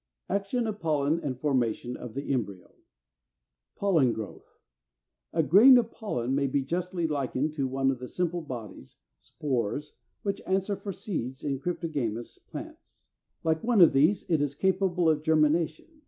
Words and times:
§2. 0.33 0.33
ACTION 0.33 0.65
OF 0.65 0.79
POLLEN, 0.79 1.19
AND 1.21 1.39
FORMATION 1.39 1.95
OF 1.95 2.15
THE 2.15 2.31
EMBRYO. 2.33 2.73
343. 3.75 3.77
=Pollen 3.77 4.13
growth.= 4.13 4.57
A 5.31 5.43
grain 5.43 5.77
of 5.77 5.91
pollen 5.91 6.33
may 6.33 6.47
be 6.47 6.63
justly 6.63 7.05
likened 7.05 7.53
to 7.53 7.67
one 7.67 7.91
of 7.91 7.99
the 7.99 8.07
simple 8.07 8.41
bodies 8.41 8.97
(spores) 9.19 9.93
which 10.23 10.41
answer 10.47 10.75
for 10.75 10.91
seeds 10.91 11.43
in 11.43 11.59
Cryptogamous 11.59 12.39
plants. 12.39 13.11
Like 13.43 13.63
one 13.63 13.79
of 13.79 13.93
these, 13.93 14.27
it 14.27 14.41
is 14.41 14.55
capable 14.55 15.07
of 15.07 15.21
germination. 15.21 15.85